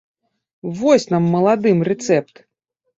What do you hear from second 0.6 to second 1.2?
Вось